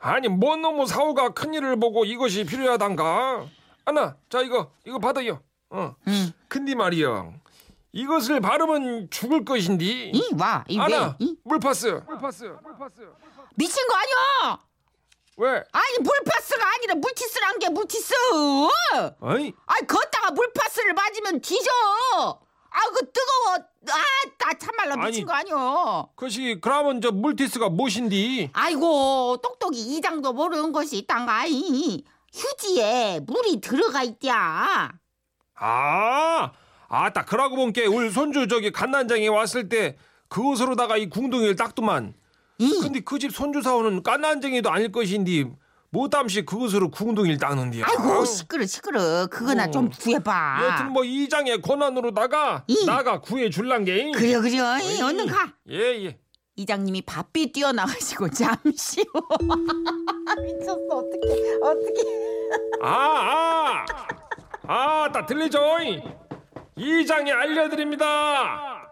아니 0.00 0.28
뭔 0.28 0.62
놈의 0.62 0.86
사오가 0.86 1.28
큰일을 1.30 1.78
보고 1.78 2.04
이것이 2.04 2.44
필요하단가? 2.44 3.46
아나 3.84 4.16
자 4.30 4.40
이거 4.40 4.72
이거 4.86 4.98
받아요. 4.98 5.42
어. 5.68 5.94
응. 6.08 6.32
근데 6.48 6.74
말이여 6.74 7.34
이것을 7.92 8.40
바르면 8.40 9.10
죽을 9.10 9.44
것인디. 9.44 10.10
이 10.14 10.28
와, 10.38 10.64
이 10.68 10.78
왜? 10.78 10.84
아나 10.84 11.16
이? 11.18 11.36
물파스. 11.44 12.02
물파스. 12.06 12.44
물파스. 12.62 13.08
미친 13.56 13.86
거 13.88 13.94
아니야? 13.96 14.58
왜? 15.36 15.64
아니 15.72 15.98
물파스가 15.98 16.64
아니라 16.76 16.94
물티스란 16.94 17.58
게 17.58 17.68
물티스. 17.68 18.14
아이 19.20 19.52
아니 19.66 19.86
걷다가 19.86 20.30
물파스를 20.30 20.94
맞으면 20.94 21.40
뒤져. 21.42 21.70
아그 22.70 23.10
뜨거워. 23.12 23.56
아나 23.88 24.58
참말로 24.58 24.96
미친 25.06 25.22
아니. 25.22 25.24
거 25.24 25.32
아니오. 25.54 26.08
그것이 26.14 26.58
그러면 26.60 27.00
저 27.00 27.10
물티스가 27.10 27.68
무엇인디? 27.70 28.50
아이고 28.52 29.38
똑똑이 29.42 29.78
이장도 29.96 30.32
모르는 30.32 30.72
것이 30.72 30.98
있단가 30.98 31.46
이 31.46 32.04
휴지에 32.32 33.20
물이 33.26 33.60
들어가 33.60 34.02
있디야 34.04 34.92
아, 35.56 36.52
아따 36.88 37.24
그러고 37.24 37.56
본게 37.56 37.86
우리 37.86 38.10
손주 38.10 38.46
저기 38.48 38.70
갓난장에 38.70 39.28
왔을 39.28 39.68
때 39.68 39.96
그것으로다가 40.28 40.96
이 40.96 41.08
궁둥이를 41.08 41.56
닦더만. 41.56 42.14
이 42.58 42.78
근데 42.82 43.00
그 43.00 43.18
집 43.18 43.32
손주 43.32 43.62
사오는 43.62 44.02
깐난쟁이도 44.02 44.70
아닐 44.70 44.92
것인디 44.92 45.50
못함시 45.92 46.44
그것으로 46.44 46.90
궁둥이를 46.90 47.38
닦는디야. 47.38 47.84
아이고 47.88 48.24
시끄러 48.24 48.64
시끄러 48.64 49.26
그거나 49.26 49.64
어. 49.64 49.70
좀 49.70 49.90
구해봐 49.90 50.60
여튼 50.64 50.92
뭐 50.92 51.04
이장의 51.04 51.60
권한으로다가 51.62 52.64
이. 52.68 52.86
나가 52.86 53.20
구해 53.20 53.50
줄란게. 53.50 54.12
그래 54.12 54.38
그래 54.40 54.50
이, 54.84 55.02
얼른 55.02 55.26
가예 55.26 56.04
예. 56.06 56.18
이장님이 56.56 57.02
바삐 57.02 57.52
뛰어나가시고 57.52 58.30
잠시 58.30 59.00
후 59.12 59.20
미쳤어 60.44 60.86
어떻게 60.90 61.58
어떻게 61.62 62.02
아, 62.82 63.84
아, 64.66 65.04
아따 65.04 65.26
들리죠? 65.26 65.58
이장이 66.76 67.32
알려드립니다. 67.32 68.88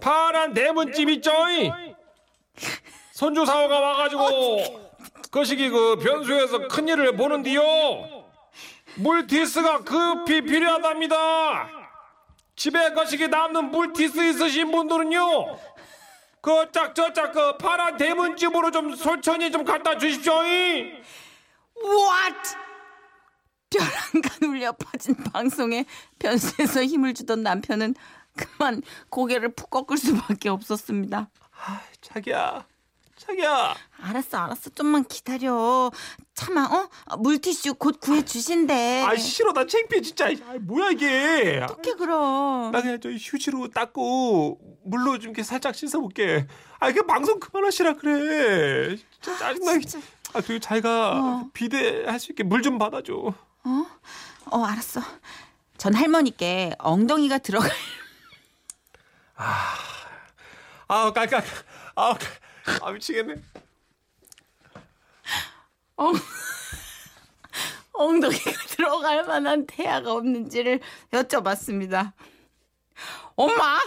파란 0.00 0.54
대문집 0.54 1.08
있죠? 1.10 1.30
손주 3.12 3.44
사오가 3.44 3.80
와가지고 3.80 4.87
거시기 5.30 5.68
그 5.68 5.96
변소에서 5.96 6.68
큰 6.68 6.88
일을 6.88 7.16
보는디요. 7.16 7.62
물티스가 8.96 9.84
급히 9.84 10.42
필요하답니다. 10.42 11.68
집에 12.56 12.92
거시기 12.92 13.28
남는 13.28 13.70
물티스 13.70 14.30
있으신 14.30 14.70
분들은요. 14.70 15.58
그 16.40 16.70
짝저짝 16.72 17.32
그 17.32 17.56
파란 17.58 17.96
대문집으로 17.96 18.70
좀 18.70 18.94
솔천히 18.94 19.50
좀 19.50 19.64
갖다 19.64 19.98
주십시오. 19.98 20.34
What? 20.34 20.88
벼랑간 23.70 24.48
울려 24.48 24.72
퍼진 24.72 25.14
방송에 25.32 25.84
변수에서 26.18 26.84
힘을 26.84 27.14
주던 27.14 27.42
남편은 27.42 27.94
그만 28.34 28.82
고개를 29.10 29.54
푹 29.54 29.70
꺾을 29.70 29.98
수밖에 29.98 30.48
없었습니다. 30.48 31.28
자기야, 32.00 32.64
자기야. 33.16 33.74
알았어, 34.00 34.38
알았어. 34.38 34.70
좀만 34.70 35.04
기다려. 35.04 35.90
참아, 36.34 36.64
어? 36.66 37.16
물티슈 37.16 37.74
곧 37.74 37.98
구해 38.00 38.24
주신대. 38.24 39.02
아 39.04 39.16
싫어 39.16 39.52
나 39.52 39.66
창피해 39.66 40.00
진짜. 40.02 40.26
아, 40.26 40.54
뭐야 40.60 40.90
이게? 40.90 41.60
어떻게 41.64 41.94
그럼? 41.94 42.70
나 42.70 42.80
그냥 42.80 43.00
저 43.00 43.10
휴지로 43.10 43.68
닦고 43.70 44.58
물로 44.84 45.18
좀 45.18 45.30
이렇게 45.30 45.42
살짝 45.42 45.74
씻어볼게. 45.74 46.46
아 46.78 46.88
이게 46.88 47.02
방송 47.02 47.40
그만하시라 47.40 47.94
그래. 47.94 48.96
진짜 49.20 49.36
짜증나. 49.38 49.72
진짜. 49.80 49.98
아 50.34 50.40
되게 50.42 50.60
자기가 50.60 51.46
비대 51.52 52.04
할 52.06 52.20
수 52.20 52.30
있게 52.32 52.44
물 52.44 52.62
좀 52.62 52.78
받아줘. 52.78 53.32
어, 54.50 54.64
알았어. 54.64 55.00
전 55.76 55.94
할머니께 55.94 56.74
엉덩이가 56.78 57.38
들어갈 57.38 57.70
아우 60.86 61.12
깔깔. 61.12 61.42
아우 61.96 62.14
아 62.82 62.90
미치겠네. 62.92 63.34
엉덩이가 67.92 68.52
들어갈 68.70 69.24
만한 69.24 69.66
태아가 69.66 70.12
없는지를 70.12 70.80
여쭤봤습니다. 71.10 72.12
엄마, 73.36 73.78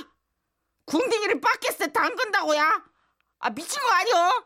궁둥이를 0.85 1.41
바켓에 1.41 1.91
담근다고야? 1.91 2.83
아 3.39 3.49
미친 3.49 3.81
거 3.81 3.89
아니여? 3.89 4.45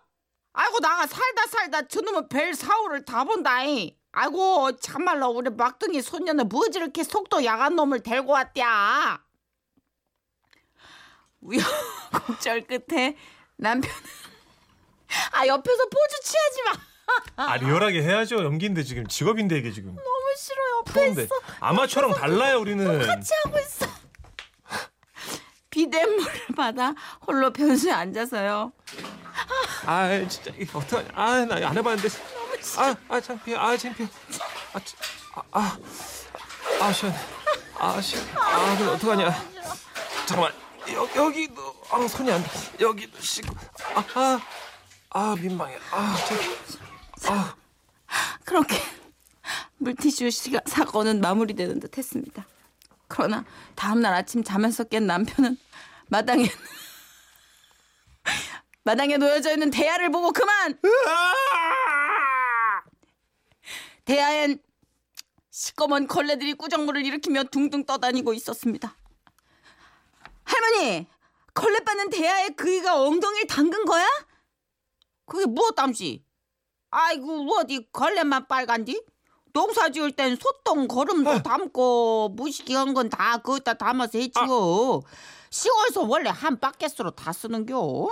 아이고 0.53 0.79
나가 0.79 1.05
살다 1.05 1.47
살다 1.47 1.87
저놈의 1.87 2.29
벨 2.29 2.53
사오를 2.53 3.03
다 3.03 3.23
본다이. 3.23 3.97
아이고 4.11 4.77
참말로 4.77 5.27
우리 5.29 5.49
막둥이 5.49 6.01
손녀는 6.01 6.47
뭐지 6.47 6.79
이렇게 6.79 7.03
속도 7.03 7.43
야간 7.43 7.75
놈을 7.75 8.01
데리고 8.01 8.31
왔대야. 8.31 9.21
우여곡절 11.41 12.61
끝에 12.67 13.17
남편은 13.57 13.95
아 15.33 15.45
옆에서 15.47 15.83
포즈 15.85 16.21
취하지 16.23 16.63
마. 16.63 16.94
아 17.37 17.57
리얼하게 17.57 18.01
해야죠. 18.03 18.43
연기인데 18.43 18.83
지금 18.83 19.05
직업인데 19.07 19.57
이게 19.57 19.71
지금. 19.71 19.95
너무 19.95 20.33
싫어 20.37 20.61
옆에 20.79 20.91
프로인데. 20.91 21.27
아마추어랑 21.59 22.13
달라요 22.13 22.59
우리는. 22.59 23.05
같이 23.05 23.31
하고 23.43 23.59
있어. 23.59 23.85
비눗물을 25.69 26.31
받아 26.55 26.93
홀로 27.27 27.51
변수에 27.51 27.91
앉아서요. 27.91 28.71
아 29.85 30.25
진짜 30.29 30.51
이거 30.57 30.79
어떡하냐. 30.79 31.09
아나 31.13 31.67
안 31.67 31.77
해봤는데. 31.77 32.07
아 32.77 32.95
아 33.09 33.19
창피해. 33.19 33.57
아 33.57 33.75
창피해. 33.77 34.09
아, 34.73 34.79
치- 34.79 34.95
아, 35.35 35.41
아, 35.51 35.77
아 36.81 36.93
시원. 36.93 37.13
아 37.77 38.01
시원. 38.01 38.25
아 38.37 38.77
그래 38.77 38.89
어떡하냐. 38.89 39.31
잠깐만 40.25 40.53
여, 40.93 41.07
여기도 41.15 41.75
아 41.91 42.07
손이 42.07 42.31
안 42.31 42.41
돼. 42.41 42.49
여기도 42.79 43.19
씻고. 43.19 43.53
아 43.95 44.03
아 44.13 44.39
아, 45.09 45.35
민망해. 45.39 45.77
아 45.91 46.15
저. 46.27 46.35
아 47.27 47.55
그렇게 48.45 48.75
물티슈 49.77 50.29
시가 50.29 50.61
사건은 50.65 51.21
마무리되는 51.21 51.79
듯 51.79 51.97
했습니다. 51.97 52.45
그러나 53.07 53.45
다음날 53.75 54.13
아침 54.13 54.43
잠에서 54.43 54.83
깬 54.83 55.05
남편은 55.05 55.57
마당에 56.07 56.45
마당에 58.83 59.17
놓여져 59.17 59.53
있는 59.53 59.71
대야를 59.71 60.11
보고 60.11 60.31
그만 60.31 60.79
대야엔 64.05 64.59
시꺼먼 65.49 66.07
걸레들이 66.07 66.53
꾸정물을 66.55 67.05
일으키며 67.05 67.45
둥둥 67.45 67.85
떠다니고 67.85 68.33
있었습니다. 68.33 68.95
할머니, 70.43 71.07
걸레 71.53 71.79
빠는 71.79 72.09
대야에 72.09 72.49
그이가 72.49 73.01
엉덩이를 73.01 73.47
담근 73.47 73.85
거야? 73.85 74.05
그게 75.25 75.45
무엇 75.45 75.75
땀시? 75.75 76.24
아이고 76.97 77.45
어디 77.59 77.85
걸레만 77.91 78.47
빨간디? 78.47 79.03
농사 79.51 79.89
지을 79.89 80.11
땐 80.13 80.37
소똥 80.37 80.87
거름도 80.87 81.43
담고 81.43 82.29
무식한 82.35 82.93
건 82.93 83.09
다 83.09 83.37
거기다 83.37 83.73
담아서 83.73 84.17
해치워. 84.17 85.01
시골에서 85.49 86.03
원래 86.03 86.29
한 86.29 86.59
바켓으로 86.59 87.11
다 87.11 87.31
쓰는겨. 87.33 88.07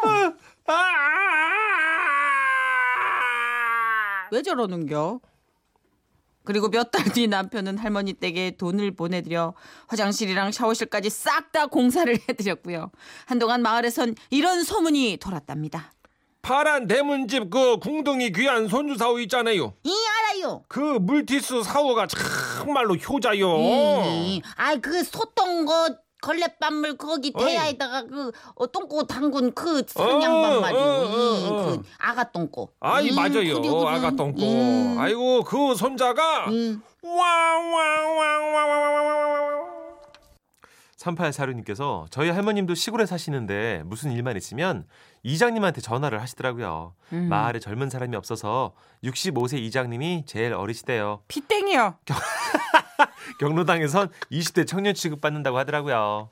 왜 4.31 4.41
저러는겨? 4.41 5.19
그리고 6.45 6.67
몇 6.69 6.91
달 6.91 7.03
뒤 7.13 7.27
남편은 7.27 7.77
할머니 7.77 8.13
댁에 8.13 8.57
돈을 8.57 8.95
보내드려 8.95 9.53
화장실이랑 9.87 10.51
샤워실까지 10.51 11.09
싹 11.09 11.51
다 11.53 11.67
공사를 11.67 12.13
해드렸고요. 12.27 12.91
한동안 13.27 13.61
마을에선 13.61 14.15
이런 14.29 14.63
소문이 14.63 15.17
돌았답니다. 15.21 15.93
파란 16.47 16.85
대문집 16.87 17.49
그 17.49 17.79
궁둥이 17.79 18.33
귀한 18.33 18.67
손주 18.67 18.95
사오 18.97 19.17
있잖아요. 19.19 19.73
이 19.83 19.91
알아요 19.91 20.63
그 20.67 20.79
물티스 20.79 21.63
사오가 21.63 22.05
정말로 22.05 22.95
효자요. 22.95 23.47
이, 24.03 24.41
아이 24.57 24.79
그 24.81 25.03
소똥 25.05 25.65
거 25.65 25.95
걸레밥물 26.21 26.97
거기. 26.97 27.31
대야에다가 27.31 28.03
그 28.03 28.31
어, 28.55 28.67
똥꼬 28.67 29.07
담근 29.07 29.53
그 29.53 29.83
산양반 29.87 30.57
어, 30.57 30.59
말이요 30.59 30.79
어, 30.79 30.83
어, 30.83 31.37
이, 31.37 31.47
어. 31.49 31.65
그 31.65 31.81
아가 31.97 32.29
똥꼬 32.29 32.69
아이 32.81 33.09
음, 33.09 33.15
맞아요. 33.15 33.61
그래. 33.61 33.69
아가 33.87 34.11
똥꼬. 34.11 34.41
음, 34.43 34.97
아이고 34.99 35.43
그 35.45 35.75
손자가 35.75 36.49
음. 36.49 36.81
와와와와와와와 37.03 38.83
3846님께서 40.97 42.05
저희 42.09 42.29
할머님도 42.29 42.75
시골에 42.75 43.05
사시는데 43.05 43.83
무슨 43.85 44.11
일만 44.11 44.37
있으면 44.37 44.85
이장님한테 45.23 45.81
전화를 45.81 46.21
하시더라고요. 46.21 46.93
음. 47.13 47.29
마을에 47.29 47.59
젊은 47.59 47.89
사람이 47.89 48.15
없어서 48.15 48.73
65세 49.03 49.57
이장님이 49.57 50.25
제일 50.25 50.53
어리시대요. 50.53 51.21
피땡이요. 51.27 51.97
경로당에선 53.39 54.09
20대 54.31 54.67
청년 54.67 54.93
취급받는다고 54.93 55.57
하더라고요. 55.57 56.29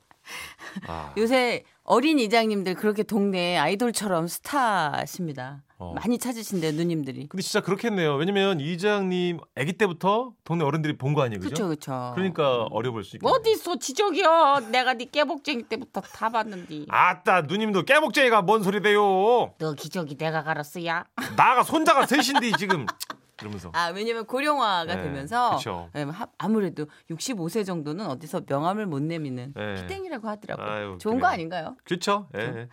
아, 0.88 1.14
요새 1.18 1.64
어린 1.84 2.20
이장님들 2.20 2.76
그렇게 2.76 3.04
동네 3.04 3.58
아이돌처럼 3.58 4.28
스타십니다. 4.28 5.64
어. 5.82 5.94
많이 5.96 6.20
찾으신대요, 6.20 6.74
누님들이. 6.74 7.28
근데 7.28 7.42
진짜 7.42 7.60
그렇겠네요. 7.62 8.16
왜냐면 8.16 8.60
이장님 8.60 9.40
아기 9.56 9.74
때부터 9.74 10.34
동네 10.44 10.64
어른들이 10.64 10.96
본 10.98 11.16
거 11.16 11.24
아니에요, 11.24 11.40
그죠? 11.40 11.68
그렇죠, 11.68 11.68
그렇죠. 11.68 12.12
그러니까 12.16 12.66
어려 12.72 12.92
보일 12.92 13.04
수 13.04 13.16
있겠네. 13.18 13.32
어디 13.34 13.52
있어 13.52 13.78
지적이요. 13.80 14.68
내가 14.72 14.94
네 14.94 15.06
깨복쟁이 15.06 15.64
때부터 15.64 16.02
다 16.02 16.30
봤는데. 16.30 16.86
아따 16.88 17.42
누님도 17.42 17.84
깨복쟁이가 17.84 18.44
뭔 18.44 18.62
소리대요. 18.64 19.54
너 19.58 19.74
기저귀 19.76 20.18
내가 20.18 20.44
갈았어야 20.44 21.06
나가 21.36 21.64
손자가 21.64 22.06
셋인데 22.06 22.52
지금. 22.60 22.86
이러면서. 23.42 23.72
아 23.74 23.88
왜냐면 23.90 24.26
고령화가 24.26 24.96
네, 24.96 25.04
되면서 25.04 25.58
그쵸. 25.58 25.90
예, 25.96 26.04
하- 26.04 26.28
아무래도 26.38 26.86
65세 27.10 27.66
정도는 27.66 28.06
어디서 28.08 28.42
명함을 28.48 28.86
못 28.86 29.02
내미는 29.02 29.54
네. 29.56 29.76
피땡이라고 29.76 30.28
하더라고요. 30.28 30.66
아유, 30.68 30.98
좋은 31.00 31.16
그래요. 31.16 31.22
거 31.22 31.28
아닌가요? 31.28 31.76
그렇죠. 31.84 32.28
예. 32.38 32.68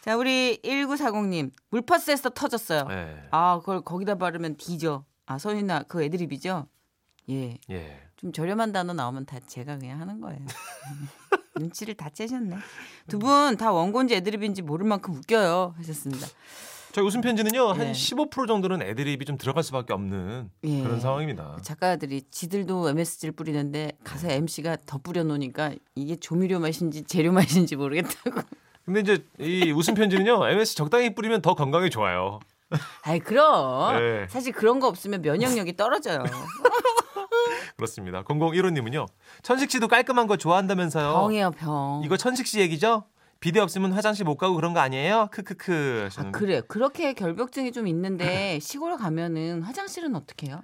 자 0.00 0.16
우리 0.16 0.58
1940님 0.64 1.50
물파스에서 1.70 2.30
터졌어요. 2.30 2.86
예. 2.90 3.28
아 3.30 3.58
그걸 3.60 3.82
거기다 3.82 4.14
바르면 4.16 4.56
뒤져. 4.56 5.04
아 5.26 5.38
서윤아 5.38 5.84
그 5.88 6.02
애드립이죠? 6.02 6.66
예. 7.30 7.58
예. 7.70 8.00
좀 8.16 8.32
저렴한 8.32 8.72
단어 8.72 8.92
나오면 8.92 9.26
다 9.26 9.38
제가 9.46 9.78
그냥 9.78 10.00
하는 10.00 10.20
거예요. 10.20 10.40
눈치를 11.56 11.94
다 11.94 12.08
째셨네. 12.10 12.56
두 13.08 13.18
분 13.18 13.56
다 13.56 13.72
원고인지 13.72 14.14
애드립인지 14.16 14.62
모를 14.62 14.86
만큼 14.86 15.14
웃겨요 15.14 15.74
하셨습니다. 15.76 16.26
저희 16.92 17.06
웃음 17.06 17.22
편지는요 17.22 17.68
한 17.68 17.78
네. 17.78 17.92
15% 17.92 18.46
정도는 18.46 18.82
애드립이 18.82 19.24
좀 19.24 19.38
들어갈 19.38 19.62
수밖에 19.62 19.94
없는 19.94 20.50
예. 20.64 20.82
그런 20.82 21.00
상황입니다. 21.00 21.56
작가들이 21.62 22.22
지들도 22.30 22.90
MSG를 22.90 23.32
뿌리는데 23.32 23.92
가서 24.04 24.30
MC가 24.30 24.76
더 24.84 24.98
뿌려놓으니까 24.98 25.72
이게 25.94 26.16
조미료 26.16 26.60
맛인지 26.60 27.04
재료 27.04 27.32
맛인지 27.32 27.76
모르겠다고. 27.76 28.42
근데 28.84 29.00
이제 29.00 29.24
이 29.38 29.72
웃음 29.72 29.94
편지는요 29.94 30.46
MS 30.48 30.74
적당히 30.74 31.14
뿌리면 31.14 31.40
더 31.40 31.54
건강에 31.54 31.88
좋아요. 31.88 32.40
아이 33.04 33.18
그럼 33.20 33.98
네. 33.98 34.26
사실 34.28 34.52
그런 34.52 34.78
거 34.78 34.88
없으면 34.88 35.22
면역력이 35.22 35.76
떨어져요. 35.76 36.22
그렇습니다. 37.76 38.22
0015님은요 38.22 39.06
천식 39.42 39.70
씨도 39.70 39.88
깔끔한 39.88 40.26
거 40.26 40.36
좋아한다면서요. 40.36 41.12
병이에요 41.12 41.50
병. 41.52 42.02
이거 42.04 42.18
천식 42.18 42.46
씨 42.46 42.60
얘기죠? 42.60 43.04
비대 43.42 43.58
없으면 43.58 43.92
화장실 43.92 44.24
못 44.24 44.36
가고 44.36 44.54
그런 44.54 44.72
거 44.72 44.78
아니에요? 44.78 45.26
크크크 45.32 46.08
아. 46.16 46.30
그래 46.30 46.60
그렇게 46.68 47.12
결벽증이 47.12 47.72
좀 47.72 47.88
있는데 47.88 48.58
시골 48.62 48.96
가면은 48.96 49.62
화장실은 49.62 50.14
어떻게 50.14 50.46
해요? 50.46 50.62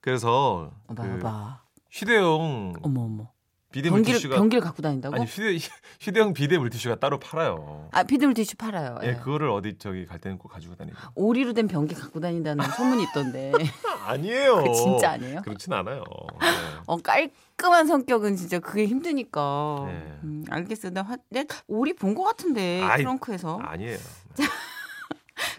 그래서 0.00 0.72
어봐 0.88 1.02
그 1.04 1.18
봐. 1.20 1.62
휴대용 1.88 2.74
어머 2.82 3.02
어머. 3.02 3.30
비대 3.76 3.90
변기를 3.90 4.14
물티슈가 4.14 4.36
변기를 4.36 4.62
갖고 4.62 4.80
다닌다고? 4.80 5.14
아니 5.14 5.26
휴대 5.26 5.58
휴대용 6.00 6.32
비대 6.32 6.56
물티슈가 6.56 6.94
따로 6.96 7.18
팔아요. 7.18 7.90
아 7.92 8.04
피드물 8.04 8.32
티슈 8.32 8.56
팔아요. 8.56 8.98
예, 9.02 9.08
예. 9.08 9.14
그거를 9.16 9.50
어디 9.50 9.76
저기 9.78 10.06
갈 10.06 10.18
때는 10.18 10.38
꼭 10.38 10.48
가지고 10.48 10.76
다니고. 10.76 10.96
오리로 11.14 11.52
된 11.52 11.68
변기 11.68 11.94
갖고 11.94 12.18
다닌다는 12.20 12.64
소문이 12.64 13.02
있던데. 13.10 13.52
아니에요. 14.06 14.56
그게 14.56 14.72
진짜 14.72 15.10
아니에요? 15.10 15.42
그렇진 15.42 15.74
않아요. 15.74 16.04
네. 16.40 16.46
어 16.86 16.96
깔끔한 16.96 17.86
성격은 17.86 18.36
진짜 18.36 18.60
그게 18.60 18.86
힘드니까. 18.86 19.84
네. 19.88 20.18
음, 20.24 20.44
알겠어요. 20.48 20.92
나 20.94 21.02
화, 21.02 21.16
내 21.28 21.44
오리 21.66 21.92
본 21.92 22.14
것 22.14 22.22
같은데 22.24 22.80
아이, 22.82 23.02
트렁크에서. 23.02 23.58
아니에요. 23.62 23.98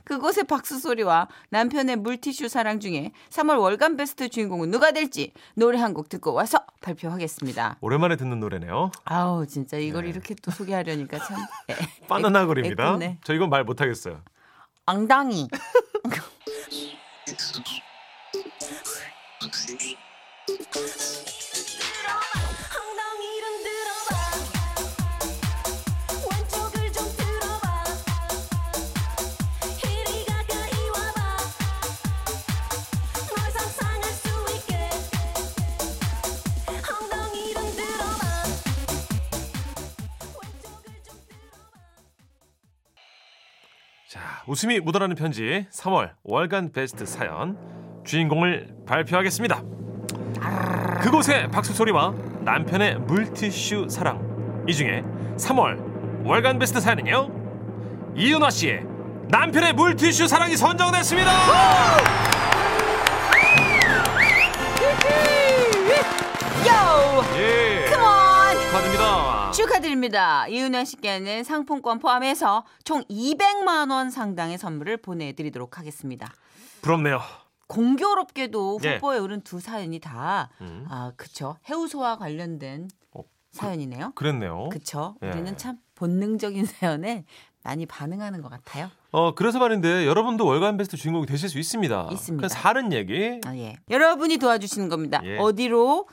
그곳의 0.08 0.46
박수 0.46 0.80
소리와 0.80 1.28
남편의 1.50 1.98
물티슈 1.98 2.48
사랑 2.48 2.80
중에 2.80 3.12
3월 3.30 3.60
월간 3.60 3.98
베스트 3.98 4.30
주인공은 4.30 4.72
누가 4.72 4.92
될지 4.94 5.34
노래 5.54 5.78
한 5.80 5.94
곡 5.94 6.08
듣고 6.10 6.34
와서 6.34 6.60
발표하겠습니다. 6.82 7.78
오랜만에 7.82 8.16
듣는 8.18 8.40
노래네요. 8.40 8.92
아우 9.04 9.46
진짜 9.48 9.78
이걸 9.78 10.04
네. 10.04 10.10
이렇게 10.12 10.34
또 10.36 10.52
소개하려니까 10.52 11.18
참 11.20 11.38
애- 11.70 11.76
바나나. 12.08 12.44
애꿎네. 12.44 13.18
저 13.24 13.34
이건 13.34 13.50
말 13.50 13.64
못하겠어요. 13.66 14.22
엉덩이. 14.86 15.48
웃음이 44.48 44.80
묻어나는 44.80 45.16
편지 45.18 45.68
3월 45.72 46.12
월간 46.24 46.72
베스트 46.72 47.06
사연 47.06 47.58
주인공을 48.06 48.76
발표하겠습니다. 48.86 49.62
그곳의 51.02 51.52
박수 51.52 51.74
소리와 51.74 52.14
남편의 52.42 53.00
물티슈 53.00 53.88
사랑 53.90 54.66
이 54.66 54.74
중에 54.74 55.04
3월 55.36 56.26
월간 56.26 56.60
베스트 56.60 56.80
사연은요 56.80 58.14
이은화 58.16 58.50
씨의 58.50 58.86
남편의 59.30 59.74
물티슈 59.74 60.28
사랑이 60.28 60.56
선정됐습니다. 60.56 61.30
요! 66.68 67.24
예, 67.36 67.86
컴온! 67.92 68.62
축하드립니다. 68.62 69.37
축하드립니다. 69.58 70.48
이은혜 70.50 70.86
씨께는 70.86 71.44
상품권 71.44 71.98
포함해서 71.98 72.64
총 72.84 73.02
200만 73.06 73.90
원 73.90 74.12
상당의 74.12 74.60
선물을 74.60 74.98
보내드리도록 74.98 75.80
하겠습니다. 75.80 76.32
부럽네요. 76.84 77.20
공교롭게도 77.66 78.80
예. 78.84 78.96
후보에 78.96 79.18
오른 79.18 79.42
두 79.42 79.60
사연이 79.60 80.00
다, 80.00 80.52
음. 80.62 80.86
아, 80.90 81.12
그쵸. 81.18 81.58
해우소와 81.68 82.18
관련된 82.18 82.88
어, 83.14 83.22
사연이네요. 83.52 84.12
그랬네요. 84.14 84.70
그쵸. 84.70 85.16
예. 85.24 85.30
우리는 85.32 85.58
참 85.58 85.78
본능적인 85.96 86.64
사연에 86.78 87.26
많이 87.68 87.86
반응하는 87.86 88.42
것 88.42 88.50
같아요. 88.50 88.90
어 89.12 89.36
그래서 89.36 89.60
말인데 89.60 90.08
여러분도 90.08 90.46
월간 90.46 90.78
베스트 90.78 90.96
주인공이 90.96 91.26
되실 91.26 91.50
수 91.50 91.60
있습니다. 91.60 92.08
있습니다. 92.12 92.48
사는 92.48 92.94
얘기 92.94 93.42
아, 93.46 93.54
예. 93.58 93.76
여러분이 93.90 94.38
도와주시는 94.38 94.88
겁니다. 94.88 95.20
예. 95.26 95.38
어디로? 95.38 96.08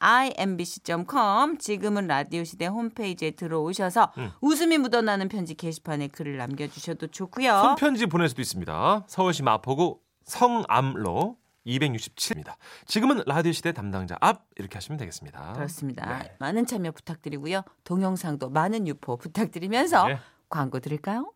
www.imbc.com 0.00 1.58
지금은 1.58 2.06
라디오 2.06 2.42
시대 2.44 2.64
홈페이지에 2.66 3.32
들어오셔서 3.32 4.12
음. 4.16 4.30
웃음이 4.40 4.78
묻어나는 4.78 5.28
편지 5.28 5.54
게시판에 5.54 6.08
글을 6.08 6.38
남겨주셔도 6.38 7.08
좋고요. 7.08 7.60
손편지 7.62 8.06
보낼 8.06 8.30
수도 8.30 8.40
있습니다. 8.40 9.04
서울시 9.06 9.42
마포구 9.42 9.98
성암로 10.24 11.36
267입니다. 11.66 12.54
지금은 12.86 13.22
라디오 13.26 13.52
시대 13.52 13.72
담당자 13.72 14.16
앞 14.20 14.46
이렇게 14.56 14.74
하시면 14.74 14.98
되겠습니다. 14.98 15.52
그렇습니다. 15.52 16.18
네. 16.18 16.36
많은 16.38 16.66
참여 16.66 16.92
부탁드리고요. 16.92 17.62
동영상도 17.84 18.50
많은 18.50 18.86
유포 18.86 19.16
부탁드리면서 19.16 20.06
네. 20.08 20.18
광고 20.48 20.80
드릴까요? 20.80 21.32